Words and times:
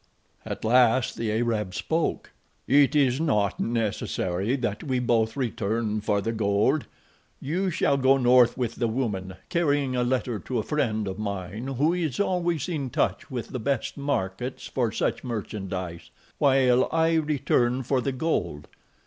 At 0.47 0.65
last 0.65 1.15
the 1.15 1.31
Arab 1.31 1.75
spoke: 1.75 2.31
"It 2.67 2.95
is 2.95 3.21
not 3.21 3.59
necessary 3.59 4.55
that 4.55 4.83
we 4.83 4.97
both 4.97 5.37
return 5.37 6.01
for 6.01 6.21
the 6.21 6.31
gold. 6.31 6.87
You 7.39 7.69
shall 7.69 7.97
go 7.97 8.17
north 8.17 8.57
with 8.57 8.77
the 8.77 8.87
woman, 8.87 9.35
carrying 9.49 9.95
a 9.95 10.03
letter 10.03 10.39
to 10.39 10.57
a 10.57 10.63
friend 10.63 11.07
of 11.07 11.19
mine 11.19 11.67
who 11.67 11.93
is 11.93 12.19
always 12.19 12.67
in 12.67 12.89
touch 12.89 13.29
with 13.29 13.49
the 13.49 13.59
best 13.59 13.95
markets 13.95 14.65
for 14.65 14.91
such 14.91 15.23
merchandise, 15.23 16.09
while 16.39 16.89
I 16.91 17.13
return 17.17 17.83
for 17.83 18.01
the 18.01 18.11
gold. 18.11 18.69